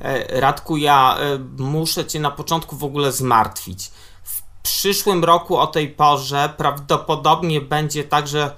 [0.00, 3.90] E, Radku, ja e, muszę Cię na początku w ogóle zmartwić.
[4.22, 8.56] W przyszłym roku o tej porze prawdopodobnie będzie tak, że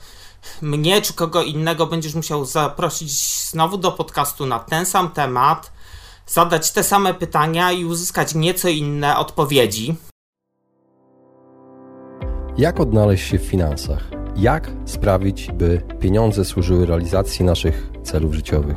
[0.63, 3.11] mnie czy kogo innego będziesz musiał zaprosić
[3.51, 5.73] znowu do podcastu na ten sam temat,
[6.27, 9.97] zadać te same pytania i uzyskać nieco inne odpowiedzi.
[12.59, 14.11] Jak odnaleźć się w finansach?
[14.37, 18.77] Jak sprawić, by pieniądze służyły realizacji naszych celów życiowych?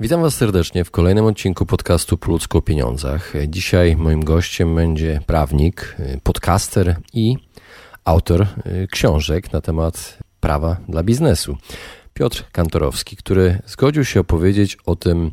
[0.00, 2.26] Witam Was serdecznie w kolejnym odcinku podcastu Po
[2.58, 3.32] o pieniądzach.
[3.48, 7.36] Dzisiaj moim gościem będzie prawnik, podcaster i
[8.04, 8.46] autor
[8.90, 11.56] książek na temat prawa dla biznesu.
[12.14, 15.32] Piotr Kantorowski, który zgodził się opowiedzieć o tym,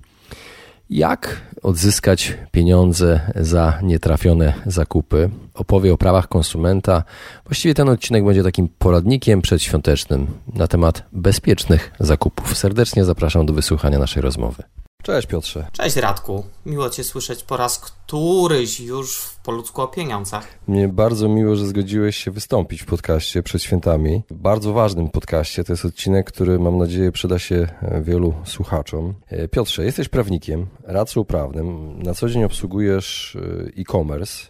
[0.90, 5.30] jak odzyskać pieniądze za nietrafione zakupy?
[5.54, 7.04] Opowie o prawach konsumenta.
[7.46, 12.58] Właściwie ten odcinek będzie takim poradnikiem przedświątecznym na temat bezpiecznych zakupów.
[12.58, 14.64] Serdecznie zapraszam do wysłuchania naszej rozmowy.
[15.08, 15.68] Cześć Piotrze.
[15.72, 16.44] Cześć Radku.
[16.66, 20.48] Miło Cię słyszeć po raz któryś już w poludzku o pieniądzach.
[20.68, 24.24] Mnie bardzo miło, że zgodziłeś się wystąpić w podcaście przed świętami.
[24.32, 25.64] Bardzo ważnym podcaście.
[25.64, 29.14] To jest odcinek, który mam nadzieję przyda się e, wielu słuchaczom.
[29.28, 32.00] E, Piotrze, jesteś prawnikiem, radcą prawnym.
[32.04, 34.48] Na co dzień obsługujesz e, e-commerce.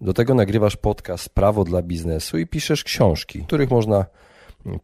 [0.00, 4.04] Do tego nagrywasz podcast Prawo dla biznesu i piszesz książki, których można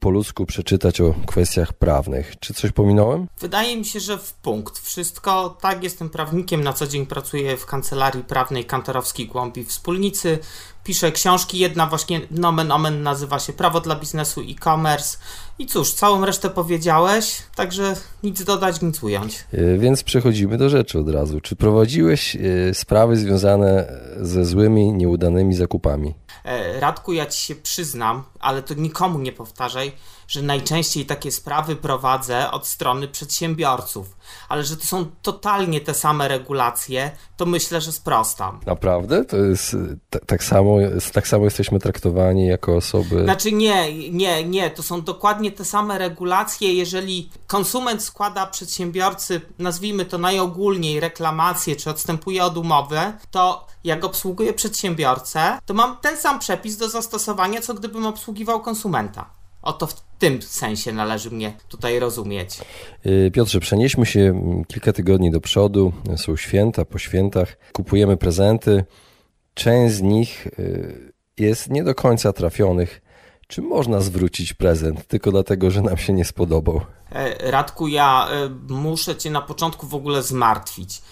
[0.01, 2.35] po ludzku przeczytać o kwestiach prawnych.
[2.41, 3.27] Czy coś pominąłem?
[3.41, 4.79] Wydaje mi się, że w punkt.
[4.79, 10.39] Wszystko tak, jestem prawnikiem, na co dzień pracuję w kancelarii prawnej Kantorowskiej Głąbi Wspólnicy.
[10.85, 15.19] Piszę książki, jedna właśnie nomen omen nazywa się Prawo dla biznesu e-commerce.
[15.59, 19.45] I cóż, całą resztę powiedziałeś, także nic dodać, nic ująć.
[19.53, 21.41] Yy, więc przechodzimy do rzeczy od razu.
[21.41, 26.15] Czy prowadziłeś yy, sprawy związane ze złymi, nieudanymi zakupami?
[26.47, 29.93] E, Radku, ja ci się przyznam, ale to nikomu nie powtarzaj,
[30.29, 34.17] że najczęściej takie sprawy prowadzę od strony przedsiębiorców,
[34.49, 38.61] ale że to są totalnie te same regulacje, to myślę, że sprostam.
[38.67, 39.25] Naprawdę?
[39.25, 39.77] To jest
[40.27, 40.77] tak samo,
[41.13, 43.25] tak samo jesteśmy traktowani jako osoby.
[43.25, 46.75] Znaczy nie, nie, nie, to są dokładnie te same regulacje.
[46.75, 52.99] Jeżeli konsument składa przedsiębiorcy, nazwijmy to najogólniej, reklamację czy odstępuje od umowy,
[53.31, 59.31] to jak obsługuję przedsiębiorcę, to mam ten sam przepis do zastosowania, co gdybym obsługiwał konsumenta.
[59.63, 62.61] Oto w tym sensie należy mnie tutaj rozumieć.
[63.07, 65.93] Y, Piotrze, przenieśmy się kilka tygodni do przodu.
[66.17, 68.85] Są święta, po świętach kupujemy prezenty.
[69.55, 73.01] Część z nich y, jest nie do końca trafionych.
[73.47, 76.81] Czy można zwrócić prezent tylko dlatego, że nam się nie spodobał?
[77.13, 81.03] E, Radku, ja e, muszę Cię na początku w ogóle zmartwić.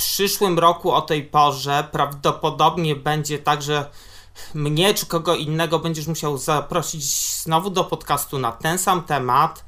[0.00, 3.90] Przyszłym roku o tej porze prawdopodobnie będzie tak, że
[4.54, 7.04] mnie czy kogo innego będziesz musiał zaprosić
[7.42, 9.64] znowu do podcastu na ten sam temat,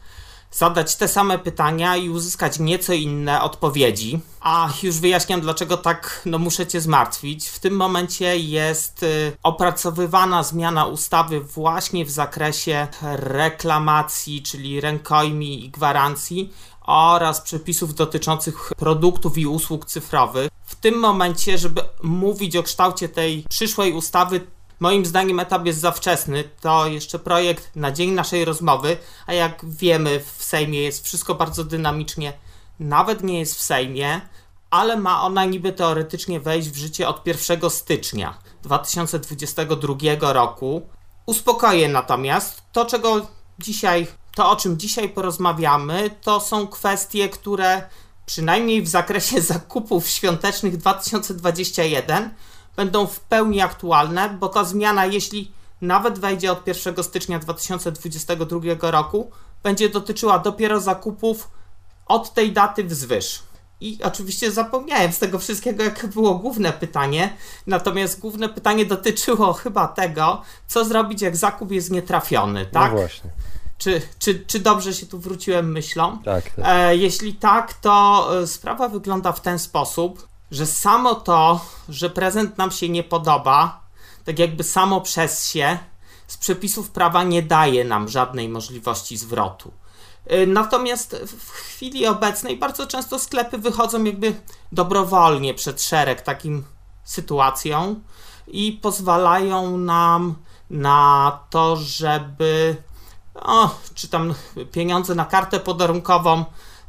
[0.51, 4.21] zadać te same pytania i uzyskać nieco inne odpowiedzi.
[4.41, 7.49] A już wyjaśniam, dlaczego tak no, muszę Cię zmartwić.
[7.49, 15.71] W tym momencie jest y, opracowywana zmiana ustawy właśnie w zakresie reklamacji, czyli rękojmi i
[15.71, 16.53] gwarancji
[16.87, 20.51] oraz przepisów dotyczących produktów i usług cyfrowych.
[20.65, 24.41] W tym momencie, żeby mówić o kształcie tej przyszłej ustawy,
[24.83, 26.45] Moim zdaniem etap jest za wczesny.
[26.61, 31.65] To jeszcze projekt na dzień naszej rozmowy, a jak wiemy, w Sejmie jest wszystko bardzo
[31.65, 32.33] dynamicznie.
[32.81, 34.21] Nawet nie jest w Sejmie,
[34.71, 40.83] ale ma ona niby teoretycznie wejść w życie od 1 stycznia 2022 roku.
[41.27, 43.27] Uspokoję natomiast to, czego
[43.59, 47.83] dzisiaj, to o czym dzisiaj porozmawiamy, to są kwestie, które
[48.27, 52.35] przynajmniej w zakresie zakupów świątecznych 2021
[52.77, 59.31] będą w pełni aktualne, bo ta zmiana, jeśli nawet wejdzie od 1 stycznia 2022 roku,
[59.63, 61.51] będzie dotyczyła dopiero zakupów
[62.07, 63.43] od tej daty wzwyż.
[63.81, 67.37] I oczywiście zapomniałem z tego wszystkiego, jakie było główne pytanie.
[67.67, 72.93] Natomiast główne pytanie dotyczyło chyba tego, co zrobić, jak zakup jest nietrafiony, tak?
[72.93, 73.31] No właśnie.
[73.83, 76.19] Czy, czy, czy dobrze się tu wróciłem myślą?
[76.25, 76.51] Tak.
[76.51, 76.65] tak.
[76.69, 82.59] E, jeśli tak, to e, sprawa wygląda w ten sposób, że samo to, że prezent
[82.59, 83.81] nam się nie podoba,
[84.25, 85.79] tak jakby samo przez się,
[86.27, 89.73] z przepisów prawa nie daje nam żadnej możliwości zwrotu.
[90.33, 94.35] Y, natomiast w chwili obecnej bardzo często sklepy wychodzą jakby
[94.73, 96.65] dobrowolnie przed szereg takim
[97.05, 98.01] sytuacją
[98.49, 100.35] i pozwalają nam
[100.71, 102.77] na to, żeby
[103.35, 104.35] o, czy tam
[104.73, 106.45] pieniądze na kartę podarunkową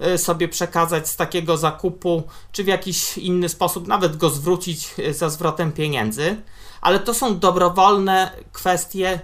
[0.06, 5.14] y, sobie przekazać z takiego zakupu, czy w jakiś inny sposób nawet go zwrócić y,
[5.14, 6.42] za zwrotem pieniędzy.
[6.82, 9.20] Ale to są dobrowolne kwestie.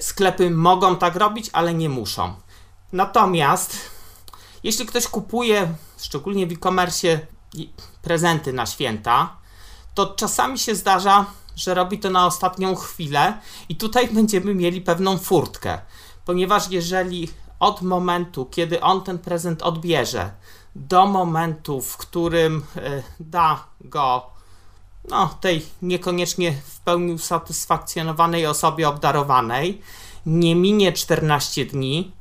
[0.00, 2.34] Sklepy mogą tak robić, ale nie muszą.
[2.92, 3.76] Natomiast
[4.66, 7.20] jeśli ktoś kupuje, szczególnie w e-commerce,
[8.02, 9.36] prezenty na święta,
[9.94, 11.26] to czasami się zdarza,
[11.56, 15.78] że robi to na ostatnią chwilę i tutaj będziemy mieli pewną furtkę,
[16.26, 17.28] ponieważ jeżeli
[17.60, 20.30] od momentu, kiedy on ten prezent odbierze,
[20.74, 24.26] do momentu, w którym y, da go
[25.08, 29.82] no, tej niekoniecznie w pełni usatysfakcjonowanej osobie obdarowanej,
[30.26, 32.12] nie minie 14 dni,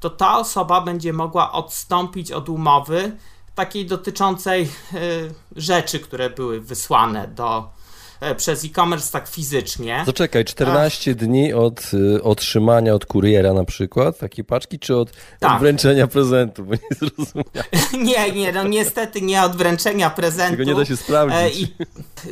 [0.00, 3.16] to ta osoba będzie mogła odstąpić od umowy
[3.54, 7.83] takiej dotyczącej y, rzeczy, które były wysłane do, e,
[8.36, 10.02] przez e-commerce tak fizycznie.
[10.06, 11.16] Zaczekaj, 14 Ach.
[11.16, 15.52] dni od y, otrzymania od kuriera na przykład takiej paczki, czy od, tak.
[15.52, 16.64] od wręczenia prezentu?
[16.64, 17.64] Bo nie zrozumiałem.
[18.08, 20.56] nie, nie, no niestety nie od wręczenia prezentu.
[20.56, 21.38] Tego nie da się sprawdzić.
[21.38, 21.74] E, i,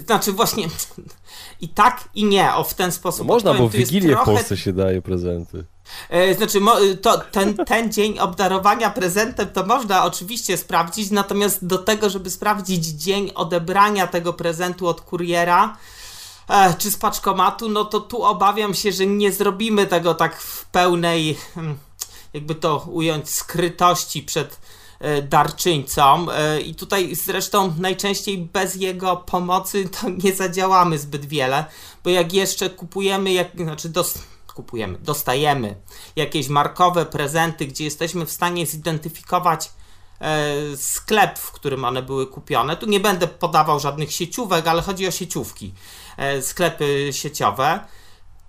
[0.06, 0.66] znaczy właśnie
[1.60, 3.26] i tak i nie, o w ten sposób.
[3.26, 4.32] No można, bo w Wigilię trochę...
[4.32, 5.64] w Polsce się daje prezenty.
[6.10, 6.60] E, znaczy,
[7.02, 12.86] to, ten, ten dzień obdarowania prezentem to można oczywiście sprawdzić, natomiast do tego, żeby sprawdzić
[12.86, 15.76] dzień odebrania tego prezentu od kuriera
[16.48, 20.66] e, czy z paczkomatu, no to tu obawiam się, że nie zrobimy tego tak w
[20.66, 21.78] pełnej, hmm,
[22.34, 24.60] jakby to ująć, skrytości przed
[25.00, 26.26] e, darczyńcą.
[26.64, 31.64] I tutaj zresztą najczęściej bez jego pomocy to nie zadziałamy zbyt wiele,
[32.04, 34.14] bo jak jeszcze kupujemy, jak, znaczy dos
[34.52, 35.76] kupujemy, dostajemy
[36.16, 39.70] jakieś markowe prezenty, gdzie jesteśmy w stanie zidentyfikować
[40.20, 42.76] e, sklep, w którym one były kupione.
[42.76, 45.74] Tu nie będę podawał żadnych sieciówek, ale chodzi o sieciówki,
[46.16, 47.80] e, sklepy sieciowe.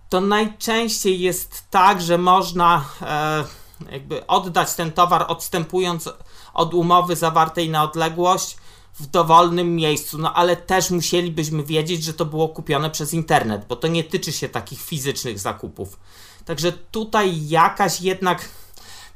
[0.10, 3.44] To najczęściej jest tak, że można e,
[3.92, 6.10] jakby oddać ten towar odstępując
[6.54, 8.58] od umowy zawartej na odległość
[9.00, 13.76] w dowolnym miejscu, no ale też musielibyśmy wiedzieć, że to było kupione przez internet, bo
[13.76, 16.00] to nie tyczy się takich fizycznych zakupów.
[16.46, 18.50] Także tutaj jakaś jednak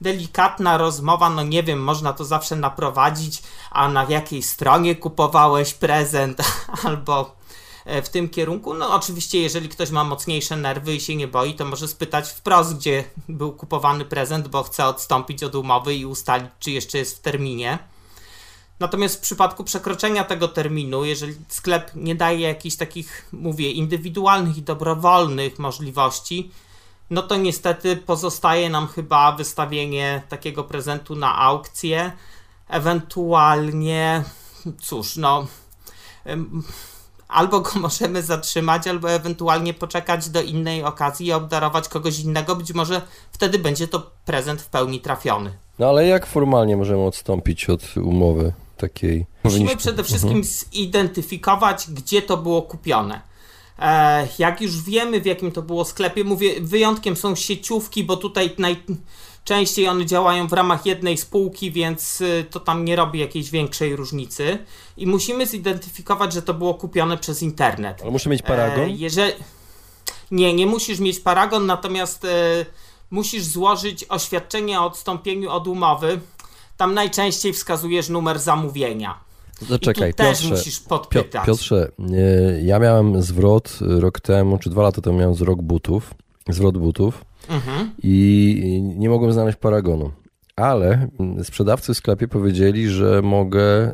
[0.01, 6.41] delikatna rozmowa, no nie wiem, można to zawsze naprowadzić, a na jakiej stronie kupowałeś prezent,
[6.83, 7.35] albo
[7.85, 8.73] e, w tym kierunku.
[8.73, 12.77] No oczywiście, jeżeli ktoś ma mocniejsze nerwy i się nie boi, to może spytać wprost,
[12.77, 17.19] gdzie był kupowany prezent, bo chce odstąpić od umowy i ustalić, czy jeszcze jest w
[17.19, 17.80] terminie.
[18.79, 24.62] Natomiast w przypadku przekroczenia tego terminu, jeżeli sklep nie daje jakichś takich, mówię, indywidualnych i
[24.62, 26.51] dobrowolnych możliwości,
[27.09, 32.12] no to niestety pozostaje nam chyba wystawienie takiego prezentu na aukcję,
[32.69, 34.24] ewentualnie,
[34.81, 35.47] cóż, no.
[37.27, 42.56] Albo go możemy zatrzymać, albo ewentualnie poczekać do innej okazji i obdarować kogoś innego.
[42.56, 43.01] Być może
[43.31, 45.57] wtedy będzie to prezent w pełni trafiony.
[45.80, 48.53] No ale jak formalnie możemy odstąpić od umowy?
[48.77, 49.25] Takiej.
[49.44, 50.53] Musimy przede wszystkim mhm.
[50.74, 53.21] zidentyfikować, gdzie to było kupione.
[53.79, 58.56] E, jak już wiemy, w jakim to było sklepie, mówię, wyjątkiem są sieciówki, bo tutaj
[58.57, 63.95] najczęściej one działają w ramach jednej spółki, więc y, to tam nie robi jakiejś większej
[63.95, 64.57] różnicy.
[64.97, 68.02] I musimy zidentyfikować, że to było kupione przez internet.
[68.02, 68.85] Ale muszę mieć paragon?
[68.85, 69.33] E, jeżeli...
[70.31, 72.66] Nie, nie musisz mieć paragon, natomiast e,
[73.11, 76.19] musisz złożyć oświadczenie o odstąpieniu od umowy
[76.78, 79.19] tam najczęściej wskazujesz numer zamówienia.
[79.69, 81.46] Zaczekaj, I tu Piotrze, też musisz podpytać.
[81.46, 81.92] Piotrze,
[82.62, 86.14] ja miałem zwrot rok temu, czy dwa lata temu miałem zwrot butów,
[86.50, 87.92] zwrot butów mhm.
[88.04, 90.12] i nie mogłem znaleźć paragonu.
[90.57, 91.07] Ale
[91.44, 93.94] sprzedawcy w sklepie powiedzieli, że mogę.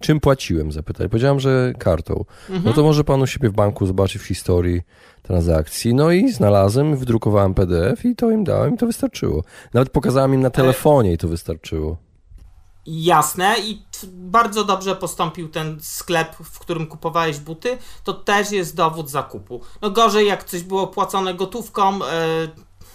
[0.00, 0.72] Czym płaciłem?
[0.72, 1.10] Zapytali.
[1.10, 2.24] Powiedziałem, że kartą.
[2.48, 2.64] Mhm.
[2.64, 4.82] No to może pan u siebie w banku zobaczy w historii
[5.22, 5.94] transakcji.
[5.94, 9.44] No i znalazłem, wydrukowałem PDF i to im dałem i to wystarczyło.
[9.74, 11.96] Nawet pokazałem im na telefonie i to wystarczyło.
[12.86, 13.82] Jasne i
[14.12, 17.78] bardzo dobrze postąpił ten sklep, w którym kupowałeś buty.
[18.04, 19.60] To też jest dowód zakupu.
[19.82, 22.04] No gorzej, jak coś było płacone gotówką, yy,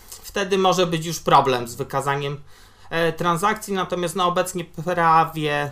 [0.09, 2.37] wtedy może być już problem z wykazaniem
[3.17, 3.73] transakcji.
[3.73, 5.71] Natomiast no obecnie prawie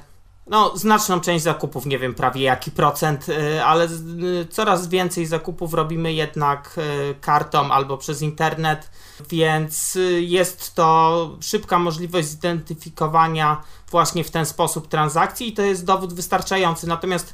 [0.50, 5.74] no, znaczną część zakupów, nie wiem prawie jaki procent, y, ale y, coraz więcej zakupów
[5.74, 6.80] robimy jednak
[7.22, 8.92] kartą albo przez internet,
[9.30, 13.62] więc jest to szybka możliwość zidentyfikowania
[13.92, 16.88] właśnie w ten sposób transakcji i to jest dowód wystarczający.
[16.88, 17.34] Natomiast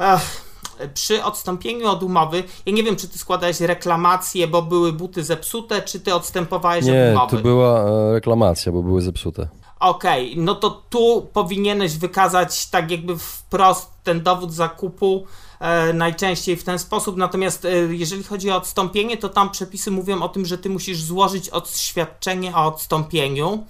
[0.00, 0.53] ech,
[0.94, 5.82] przy odstąpieniu od umowy, ja nie wiem, czy ty składałeś reklamację, bo były buty zepsute,
[5.82, 7.36] czy ty odstępowałeś Nie, od umowy?
[7.36, 9.48] to była e, reklamacja, bo były zepsute.
[9.80, 15.26] Okej, okay, no to tu powinieneś wykazać tak jakby wprost ten dowód zakupu
[15.60, 17.16] e, najczęściej w ten sposób.
[17.16, 21.02] Natomiast e, jeżeli chodzi o odstąpienie, to tam przepisy mówią o tym, że ty musisz
[21.02, 23.66] złożyć oświadczenie o odstąpieniu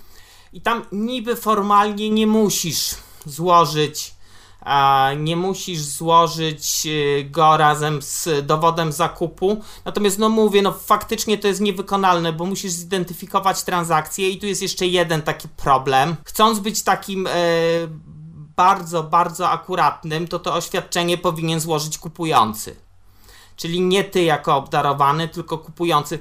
[0.52, 2.94] i tam niby formalnie nie musisz
[3.26, 4.13] złożyć
[5.16, 9.62] nie musisz złożyć y, go razem z dowodem zakupu.
[9.84, 14.62] Natomiast, no mówię, no faktycznie to jest niewykonalne, bo musisz zidentyfikować transakcję i tu jest
[14.62, 16.16] jeszcze jeden taki problem.
[16.24, 17.30] Chcąc być takim e,
[18.56, 22.83] bardzo, bardzo akuratnym, to to oświadczenie powinien złożyć kupujący.
[23.56, 26.18] Czyli nie ty jako obdarowany, tylko kupujący.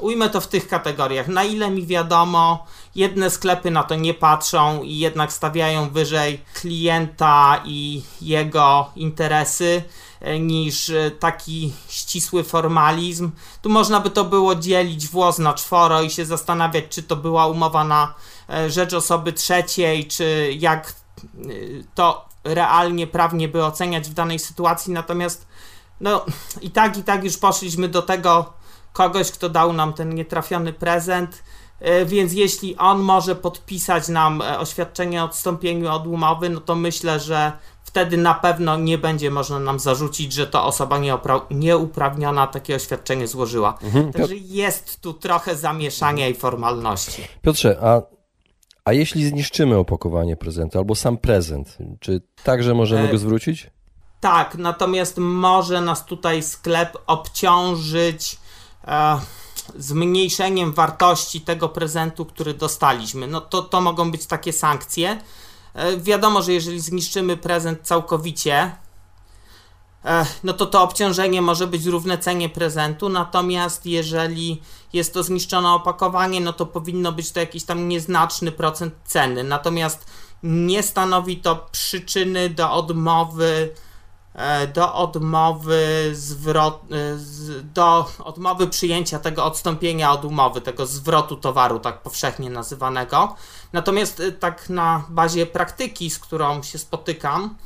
[0.00, 1.28] Ujmę to w tych kategoriach.
[1.28, 7.62] Na ile mi wiadomo, jedne sklepy na to nie patrzą i jednak stawiają wyżej klienta
[7.64, 9.82] i jego interesy
[10.20, 13.30] e, niż e, taki ścisły formalizm.
[13.62, 17.46] Tu można by to było dzielić włos na czworo i się zastanawiać, czy to była
[17.46, 18.14] umowa na
[18.50, 20.92] e, rzecz osoby trzeciej, czy jak
[21.94, 24.92] to realnie, prawnie by oceniać w danej sytuacji.
[24.92, 25.46] Natomiast
[26.00, 26.24] no
[26.60, 28.52] i tak, i tak już poszliśmy do tego
[28.92, 31.42] kogoś, kto dał nam ten nietrafiony prezent.
[31.80, 36.74] E, więc jeśli on może podpisać nam e, oświadczenie o odstąpieniu od umowy, no to
[36.74, 37.52] myślę, że
[37.82, 41.00] wtedy na pewno nie będzie można nam zarzucić, że to osoba
[41.50, 43.78] nieuprawniona takie oświadczenie złożyła.
[43.82, 44.12] Mhm.
[44.12, 47.22] Także jest tu trochę zamieszania i formalności.
[47.42, 48.02] Piotrze, a,
[48.84, 53.12] a jeśli zniszczymy opakowanie prezentu albo sam prezent, czy także możemy e...
[53.12, 53.70] go zwrócić?
[54.20, 58.38] Tak, natomiast może nas tutaj sklep obciążyć
[58.84, 59.20] e,
[59.76, 63.26] zmniejszeniem wartości tego prezentu, który dostaliśmy.
[63.26, 65.20] No to, to mogą być takie sankcje.
[65.74, 68.76] E, wiadomo, że jeżeli zniszczymy prezent całkowicie,
[70.04, 75.70] e, no to to obciążenie może być równe cenie prezentu, natomiast jeżeli jest to zniszczone
[75.70, 79.44] opakowanie, no to powinno być to jakiś tam nieznaczny procent ceny.
[79.44, 80.06] Natomiast
[80.42, 83.74] nie stanowi to przyczyny do odmowy
[84.74, 87.18] do odmowy zwrot, e,
[87.62, 93.36] do odmowy przyjęcia tego odstąpienia od umowy, tego zwrotu towaru, tak powszechnie nazywanego.
[93.72, 97.56] Natomiast e, tak na bazie praktyki, z którą się spotykam,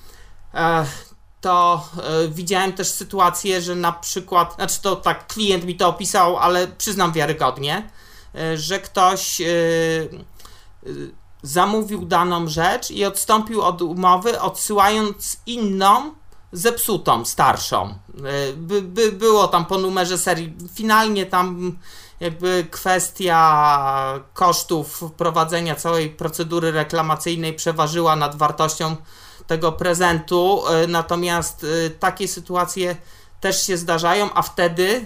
[1.40, 1.88] to
[2.28, 7.12] widziałem też sytuację, że na przykład, znaczy to tak klient mi to opisał, ale przyznam
[7.12, 7.90] wiarygodnie,
[8.54, 9.42] że ktoś
[11.42, 16.12] zamówił daną rzecz i odstąpił od umowy, odsyłając inną
[16.52, 17.94] zepsutą, starszą.
[18.24, 20.54] E, by, by było tam po numerze serii.
[20.74, 21.78] Finalnie tam
[22.20, 28.96] jakby kwestia kosztów prowadzenia całej procedury reklamacyjnej przeważyła nad wartością
[29.46, 30.62] tego prezentu.
[30.68, 32.96] E, natomiast e, takie sytuacje
[33.40, 35.04] też się zdarzają, a wtedy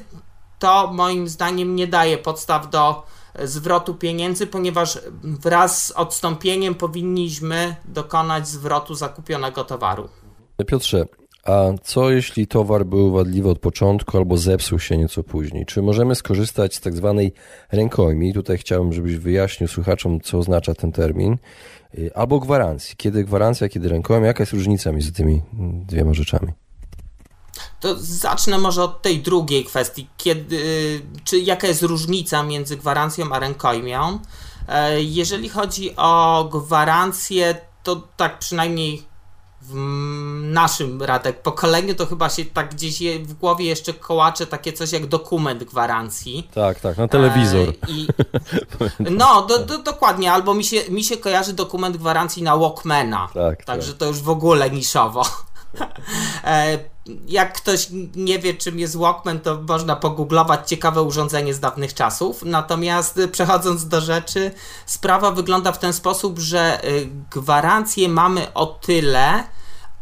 [0.58, 3.02] to moim zdaniem nie daje podstaw do
[3.44, 10.08] zwrotu pieniędzy, ponieważ wraz z odstąpieniem powinniśmy dokonać zwrotu zakupionego towaru.
[10.66, 11.06] Piotrze,
[11.46, 15.66] a co jeśli towar był wadliwy od początku albo zepsuł się nieco później?
[15.66, 17.32] Czy możemy skorzystać z tak zwanej
[17.72, 18.34] rękojmi?
[18.34, 21.36] Tutaj chciałbym, żebyś wyjaśnił słuchaczom, co oznacza ten termin.
[21.98, 22.96] Y, albo gwarancji.
[22.96, 24.26] Kiedy gwarancja, kiedy rękojmi?
[24.26, 25.42] Jaka jest różnica między tymi
[25.86, 26.52] dwiema rzeczami?
[27.80, 30.08] To zacznę może od tej drugiej kwestii.
[30.16, 30.60] Kiedy,
[31.24, 34.18] czy jaka jest różnica między gwarancją a rękojmią?
[34.68, 39.02] E, jeżeli chodzi o gwarancję, to tak przynajmniej
[39.62, 39.74] w
[40.42, 45.06] naszym Radek pokoleniu to chyba się tak gdzieś w głowie jeszcze kołacze takie coś jak
[45.06, 46.48] dokument gwarancji.
[46.54, 47.68] Tak, tak, na telewizor.
[47.68, 48.06] E, i,
[49.18, 53.28] no, do, do, dokładnie, albo mi się, mi się kojarzy dokument gwarancji na Walkmana.
[53.34, 53.98] Tak, Także tak.
[53.98, 55.24] to już w ogóle niszowo.
[56.44, 56.78] E,
[57.28, 62.42] jak ktoś nie wie, czym jest Walkman, to można pogooglować ciekawe urządzenie z dawnych czasów.
[62.44, 64.50] Natomiast e, przechodząc do rzeczy,
[64.86, 66.80] sprawa wygląda w ten sposób, że
[67.30, 69.44] gwarancję mamy o tyle,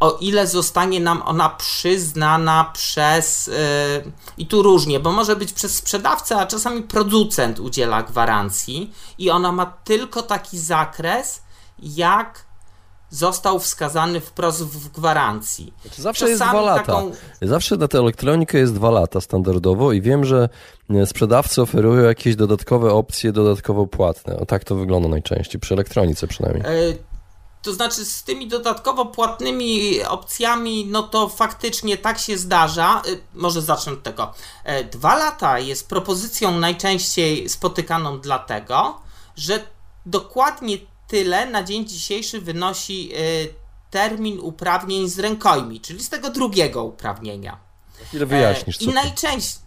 [0.01, 5.77] o ile zostanie nam ona przyznana przez, yy, i tu różnie, bo może być przez
[5.77, 11.43] sprzedawcę, a czasami producent udziela gwarancji i ona ma tylko taki zakres,
[11.79, 12.47] jak
[13.15, 15.73] został wskazany wprost w gwarancji.
[15.83, 16.85] Znaczy zawsze Czasami jest dwa lata.
[16.85, 17.13] Taką...
[17.43, 20.49] Zawsze na tę elektronikę jest dwa lata standardowo i wiem, że
[20.91, 24.37] e, sprzedawcy oferują jakieś dodatkowe opcje, dodatkowo płatne.
[24.37, 26.63] O tak to wygląda najczęściej, przy elektronice przynajmniej.
[26.63, 26.99] Yy,
[27.63, 33.03] to znaczy z tymi dodatkowo płatnymi opcjami, no to faktycznie tak się zdarza.
[33.09, 34.33] Y, może zacznę od tego.
[34.65, 39.01] E, dwa lata jest propozycją najczęściej spotykaną dlatego,
[39.37, 39.61] że
[40.07, 40.79] dokładnie
[41.15, 43.55] tyle na dzień dzisiejszy wynosi y,
[43.91, 47.59] termin uprawnień z rękojmi, czyli z tego drugiego uprawnienia.
[48.13, 48.83] Ile wyjaśnisz?
[48.83, 49.63] I najczęściej.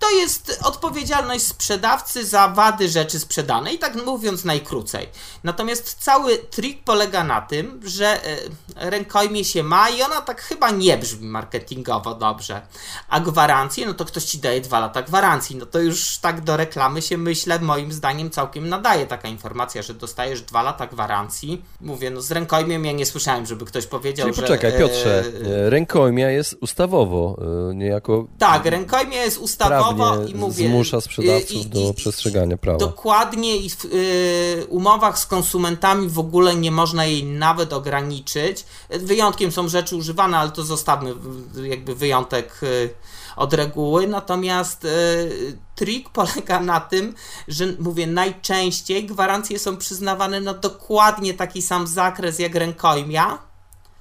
[0.00, 5.08] To jest odpowiedzialność sprzedawcy za wady rzeczy sprzedanej, tak mówiąc najkrócej.
[5.44, 8.36] Natomiast cały trik polega na tym, że e,
[8.76, 12.62] rękojmie się ma i ona tak chyba nie brzmi marketingowo dobrze.
[13.08, 15.56] A gwarancje, no to ktoś ci daje dwa lata gwarancji.
[15.56, 19.94] No to już tak do reklamy się myślę, moim zdaniem całkiem nadaje taka informacja, że
[19.94, 21.64] dostajesz dwa lata gwarancji.
[21.80, 24.42] Mówię, no z rękojmiem ja nie słyszałem, żeby ktoś powiedział, Czyli że...
[24.42, 25.24] poczekaj, Piotrze,
[25.66, 27.36] e, rękojmia jest ustawowo,
[27.70, 28.26] e, niejako...
[28.38, 29.89] Tak, rękojmia jest ustawowo
[30.28, 32.78] i mówię, zmusza sprzedawców i, do i, przestrzegania prawa.
[32.78, 38.64] Dokładnie i w y, umowach z konsumentami w ogóle nie można jej nawet ograniczyć.
[38.90, 41.14] Wyjątkiem są rzeczy używane, ale to zostawmy
[41.62, 42.94] jakby wyjątek y,
[43.36, 44.06] od reguły.
[44.06, 47.14] Natomiast y, trik polega na tym,
[47.48, 53.38] że mówię, najczęściej gwarancje są przyznawane na dokładnie taki sam zakres jak rękojmia,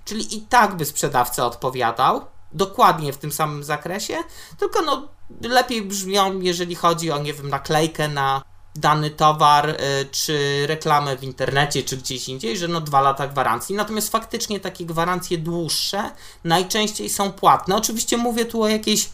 [0.05, 4.17] czyli i tak by sprzedawca odpowiadał dokładnie w tym samym zakresie,
[4.59, 5.07] tylko no
[5.41, 8.41] lepiej brzmią, jeżeli chodzi o, nie wiem, naklejkę na
[8.75, 9.75] dany towar, y,
[10.11, 13.75] czy reklamę w internecie, czy gdzieś indziej, że no dwa lata gwarancji.
[13.75, 16.11] Natomiast faktycznie takie gwarancje dłuższe
[16.43, 17.75] najczęściej są płatne.
[17.75, 19.09] Oczywiście mówię tu o jakiejś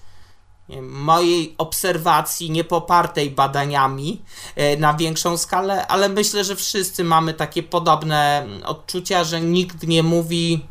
[0.82, 4.22] mojej obserwacji niepopartej badaniami
[4.58, 10.04] y, na większą skalę, ale myślę, że wszyscy mamy takie podobne odczucia, że nikt nie
[10.04, 10.66] mówi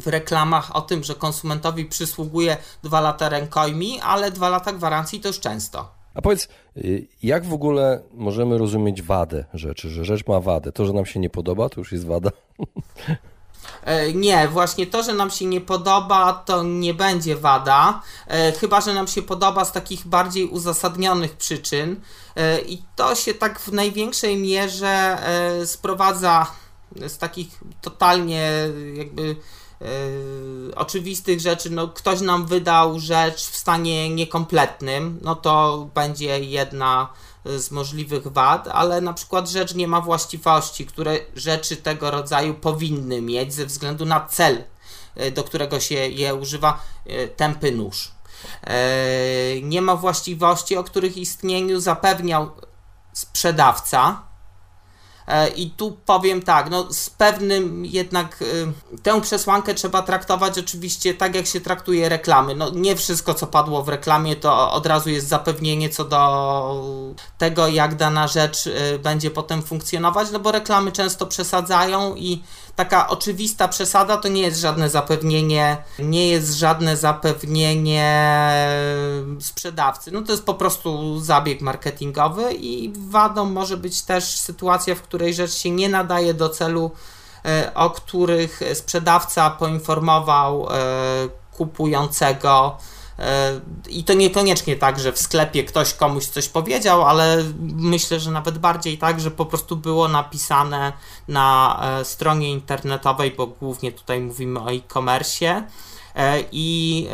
[0.00, 5.28] w reklamach o tym, że konsumentowi przysługuje dwa lata rękojmi, ale dwa lata gwarancji to
[5.28, 5.96] już często.
[6.14, 10.72] A powiedz, y, jak w ogóle możemy rozumieć wadę rzeczy, że rzecz ma wadę?
[10.72, 12.30] To, że nam się nie podoba, to już jest wada?
[13.82, 18.80] E, nie, właśnie to, że nam się nie podoba, to nie będzie wada, e, chyba
[18.80, 22.00] że nam się podoba z takich bardziej uzasadnionych przyczyn.
[22.36, 25.18] E, I to się tak w największej mierze
[25.64, 26.46] sprowadza
[27.08, 28.50] z takich totalnie
[28.94, 29.36] jakby
[29.80, 37.08] Yy, oczywistych rzeczy, no ktoś nam wydał rzecz w stanie niekompletnym, no to będzie jedna
[37.44, 43.22] z możliwych wad, ale na przykład rzecz nie ma właściwości, które rzeczy tego rodzaju powinny
[43.22, 44.64] mieć ze względu na cel,
[45.16, 48.16] yy, do którego się je używa, yy, tępy nóż.
[49.62, 52.50] Nie ma właściwości, o których istnieniu zapewniał
[53.12, 54.22] sprzedawca,
[55.56, 61.34] I tu powiem tak, no z pewnym jednak y, tę przesłankę trzeba traktować oczywiście tak,
[61.34, 62.54] jak się traktuje reklamy.
[62.54, 67.68] No nie wszystko, co padło w reklamie, to od razu jest zapewnienie co do tego,
[67.68, 72.42] jak dana rzecz y, będzie potem funkcjonować, no bo reklamy często przesadzają i
[72.76, 78.36] taka oczywista przesada to nie jest żadne zapewnienie, nie jest żadne zapewnienie
[79.40, 80.10] sprzedawcy.
[80.12, 85.15] No to jest po prostu zabieg marketingowy i wadą może być też sytuacja, w której
[85.34, 86.90] rzecz się nie nadaje do celu,
[87.44, 90.74] e, o których sprzedawca poinformował e,
[91.52, 92.78] kupującego.
[93.18, 97.44] E, I to niekoniecznie tak, że w sklepie ktoś komuś coś powiedział, ale
[97.76, 100.92] myślę, że nawet bardziej tak, że po prostu było napisane
[101.28, 105.62] na stronie internetowej, bo głównie tutaj mówimy o e-commerce
[106.52, 107.08] i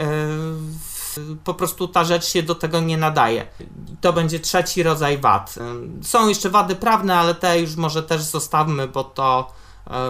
[1.45, 3.47] po prostu ta rzecz się do tego nie nadaje.
[4.01, 5.55] To będzie trzeci rodzaj wad.
[6.03, 9.53] Są jeszcze wady prawne, ale te już może też zostawmy, bo to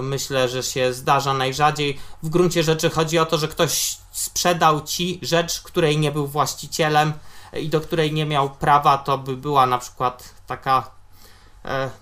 [0.02, 1.98] myślę, że się zdarza najrzadziej.
[2.22, 7.12] W gruncie rzeczy chodzi o to, że ktoś sprzedał ci rzecz, której nie był właścicielem
[7.60, 11.01] i do której nie miał prawa, to by była na przykład taka e,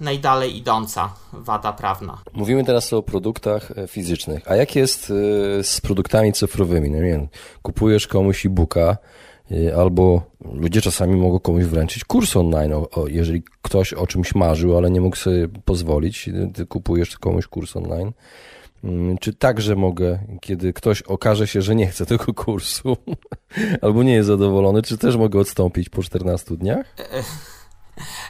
[0.01, 2.19] najdalej idąca wada prawna.
[2.33, 4.51] Mówimy teraz o produktach e, fizycznych.
[4.51, 6.91] A jak jest e, z produktami cyfrowymi?
[6.91, 7.29] No nie wiem,
[7.63, 8.97] kupujesz komuś e-booka,
[9.51, 12.73] e, albo ludzie czasami mogą komuś wręczyć kurs online,
[13.07, 18.13] jeżeli ktoś o czymś marzył, ale nie mógł sobie pozwolić, ty kupujesz komuś kurs online
[18.85, 22.97] Mm, czy także mogę, kiedy ktoś okaże się, że nie chce tego kursu
[23.83, 26.97] albo nie jest zadowolony, czy też mogę odstąpić po 14 dniach?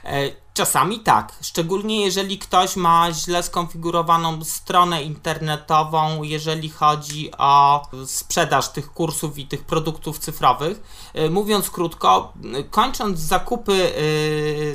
[0.05, 7.83] E, e, czasami tak, szczególnie jeżeli ktoś ma źle skonfigurowaną stronę internetową, jeżeli chodzi o
[8.07, 10.83] sprzedaż tych kursów i tych produktów cyfrowych.
[11.15, 12.33] E, mówiąc krótko,
[12.71, 13.93] kończąc zakupy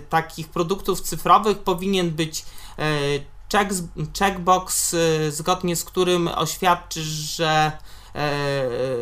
[0.10, 2.46] takich produktów cyfrowych, powinien być
[3.52, 3.74] check,
[4.20, 4.96] checkbox,
[5.30, 7.95] zgodnie z którym oświadczysz, że e,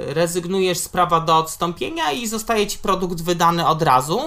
[0.08, 4.20] rezygnujesz z prawa do odstąpienia i zostaje ci produkt wydany od razu,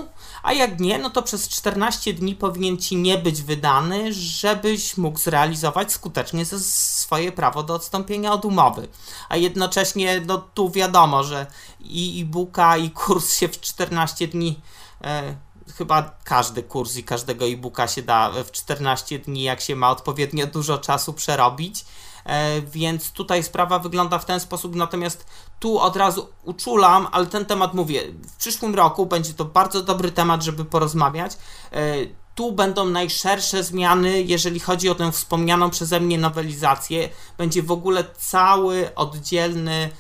[0.42, 5.18] a jak nie, no to przez 14 dni powinien ci nie być wydany, żebyś mógł
[5.18, 8.88] zrealizować skutecznie swoje prawo do odstąpienia od umowy.
[9.29, 11.46] A jednocześnie, no tu wiadomo, że
[11.81, 14.61] i e-booka, i kurs się w 14 dni
[15.05, 15.37] e,
[15.75, 20.47] chyba każdy kurs i każdego e-booka się da w 14 dni, jak się ma odpowiednio
[20.47, 21.85] dużo czasu przerobić.
[22.25, 25.27] E, więc tutaj sprawa wygląda w ten sposób, natomiast
[25.61, 30.11] tu od razu uczulam, ale ten temat mówię, w przyszłym roku będzie to bardzo dobry
[30.11, 31.33] temat, żeby porozmawiać.
[31.73, 31.95] E,
[32.35, 37.09] tu będą najszersze zmiany, jeżeli chodzi o tę wspomnianą przeze mnie nowelizację.
[37.39, 39.91] Będzie w ogóle cały oddzielny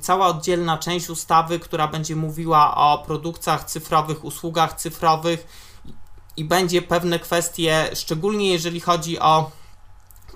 [0.00, 5.46] cała oddzielna część ustawy, która będzie mówiła o produktach cyfrowych, usługach cyfrowych
[6.36, 9.50] i będzie pewne kwestie, szczególnie jeżeli chodzi o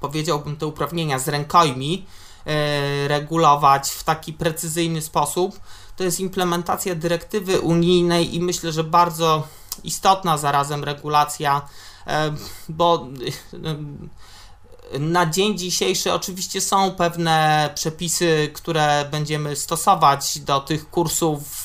[0.03, 2.07] powiedziałbym te uprawnienia z rękojmi
[2.47, 5.61] e, regulować w taki precyzyjny sposób.
[5.97, 9.47] To jest implementacja dyrektywy unijnej i myślę, że bardzo
[9.85, 11.69] istotna zarazem regulacja,
[12.07, 12.35] e,
[12.69, 13.07] bo
[13.53, 13.77] e,
[14.99, 21.65] na dzień dzisiejszy oczywiście są pewne przepisy, które będziemy stosować do tych kursów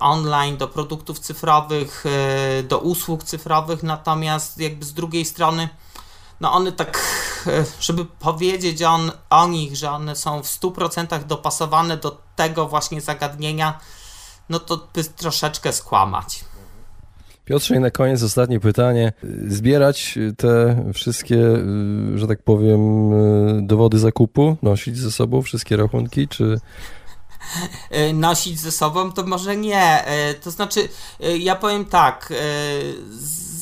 [0.00, 2.04] online, do produktów cyfrowych,
[2.68, 5.68] do usług cyfrowych, natomiast jakby z drugiej strony
[6.40, 6.98] no one tak,
[7.46, 13.00] e, żeby powiedzieć on, o nich, że one są w 100% dopasowane do tego właśnie
[13.00, 13.78] zagadnienia,
[14.48, 16.44] no to by troszeczkę skłamać.
[17.46, 19.12] Piotrze, i na koniec ostatnie pytanie.
[19.48, 26.28] Zbierać te wszystkie, e, że tak powiem, e, dowody zakupu, nosić ze sobą wszystkie rachunki,
[26.28, 26.60] czy
[28.14, 30.04] nosić ze sobą, to może nie.
[30.42, 30.88] To znaczy,
[31.38, 32.32] ja powiem tak,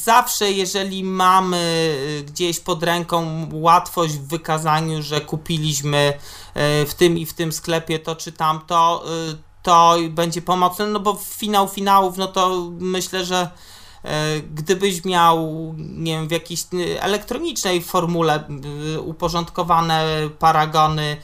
[0.05, 1.57] zawsze, jeżeli mamy
[2.21, 6.13] y, gdzieś pod ręką łatwość w wykazaniu, że kupiliśmy
[6.83, 11.01] y, w tym i w tym sklepie to czy tamto, y, to będzie pomocne, no
[11.01, 13.51] bo finał finałów, no to myślę, że
[14.55, 16.67] gdybyś miał, nie wiem, w jakiejś
[17.01, 18.45] elektronicznej formule
[19.05, 20.05] uporządkowane
[20.39, 21.17] paragony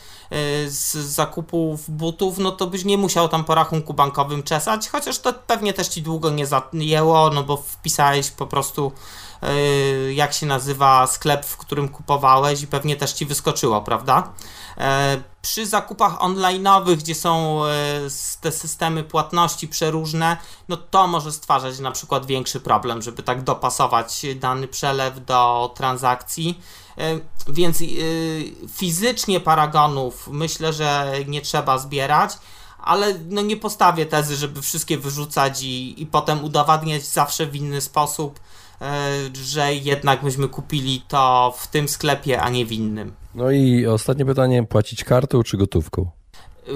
[0.66, 5.32] z zakupów butów, no to byś nie musiał tam po rachunku bankowym czesać, chociaż to
[5.32, 8.92] pewnie też ci długo nie zajęło, no bo wpisałeś po prostu
[10.12, 14.32] jak się nazywa sklep, w którym kupowałeś i pewnie też ci wyskoczyło, prawda?
[14.78, 17.70] E, przy zakupach online'owych, gdzie są e,
[18.40, 20.36] te systemy płatności przeróżne,
[20.68, 26.60] no to może stwarzać na przykład większy problem, żeby tak dopasować dany przelew do transakcji.
[26.98, 27.78] E, więc
[28.74, 32.32] fizycznie paragonów myślę, że nie trzeba zbierać
[32.82, 37.80] ale no nie postawię tezy, żeby wszystkie wyrzucać i, i potem udowadniać zawsze w inny
[37.80, 38.40] sposób,
[39.32, 43.12] że jednak myśmy kupili to w tym sklepie, a nie w innym.
[43.34, 46.10] No i ostatnie pytanie, płacić kartą czy gotówką?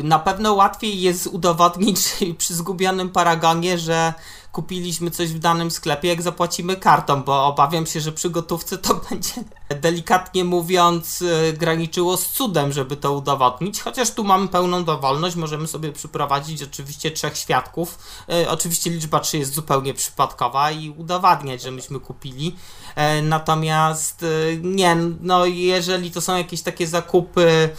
[0.03, 1.99] Na pewno łatwiej jest udowodnić
[2.39, 4.15] przy zgubionym paragonie, że
[4.55, 8.95] kupiliśmy coś w danym sklepie, jak zapłacimy kartą, bo obawiam się, że przy gotówce to
[9.11, 9.33] będzie
[9.81, 15.67] delikatnie mówiąc y, graniczyło z cudem, żeby to udowodnić, chociaż tu mamy pełną dowolność, możemy
[15.67, 17.99] sobie przyprowadzić oczywiście trzech świadków,
[18.43, 22.57] y, oczywiście liczba trzy jest zupełnie przypadkowa i udowadniać, że myśmy kupili,
[22.95, 27.71] e, natomiast y, nie, no jeżeli to są jakieś takie zakupy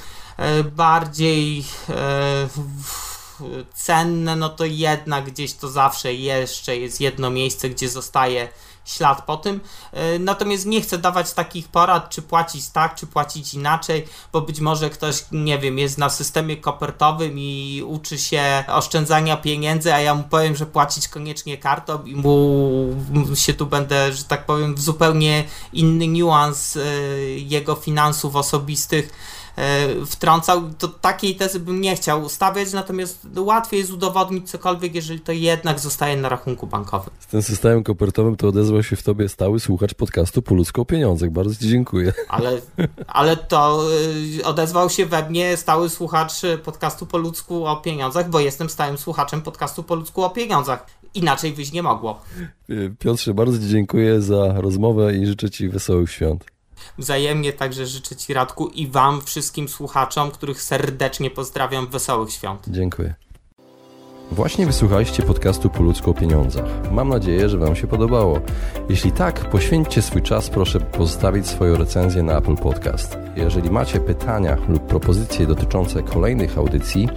[0.76, 2.48] bardziej e,
[3.74, 8.48] cenne, no to jednak gdzieś to zawsze jeszcze jest jedno miejsce, gdzie zostaje
[8.86, 9.60] ślad po tym.
[9.92, 14.60] E, natomiast nie chcę dawać takich porad, czy płacić tak, czy płacić inaczej, bo być
[14.60, 20.16] może ktoś, nie wiem, jest na systemie kopertowym i uczy się oszczędzania pieniędzy, a ja
[20.16, 22.96] mu powiem, że płacić koniecznie kartą i mu
[23.36, 25.44] się tu będę, że tak powiem, w zupełnie
[25.74, 26.82] inny niuans e,
[27.30, 29.35] jego finansów osobistych E,
[30.06, 35.32] wtrącał, to takiej tezy bym nie chciał ustawiać, natomiast łatwiej jest udowodnić cokolwiek, jeżeli to
[35.32, 37.14] jednak zostaje na rachunku bankowym.
[37.20, 40.86] Z tym systemem kopertowym to odezwał się w tobie stały słuchacz podcastu Po ludzku o
[40.86, 41.30] pieniądzach.
[41.30, 42.14] Bardzo ci dziękuję.
[42.28, 42.62] Ale,
[43.08, 43.88] ale to
[44.40, 48.98] y, odezwał się we mnie stały słuchacz podcastu Po ludzku o pieniądzach, bo jestem stałym
[48.98, 50.86] słuchaczem podcastu Po ludzku o pieniądzach.
[51.14, 52.22] Inaczej wyjść nie mogło.
[53.00, 56.55] Piotrze, bardzo ci dziękuję za rozmowę i życzę ci wesołych świąt.
[56.98, 62.66] Wzajemnie także życzę Ci Radku i Wam, wszystkim słuchaczom, których serdecznie pozdrawiam, wesołych świąt.
[62.68, 63.16] Dziękuję.
[64.32, 66.66] Właśnie wysłuchaliście podcastu Po ludzku o pieniądzach.
[66.92, 68.40] Mam nadzieję, że Wam się podobało.
[68.90, 73.18] Jeśli tak, poświęćcie swój czas, proszę pozostawić swoją recenzję na Apple Podcast.
[73.36, 77.10] Jeżeli macie pytania lub propozycje dotyczące kolejnych audycji,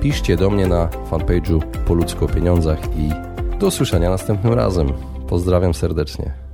[0.00, 3.10] piszcie do mnie na fanpage'u Po ludzku o pieniądzach i
[3.58, 4.92] do usłyszenia następnym razem.
[5.28, 6.49] Pozdrawiam serdecznie.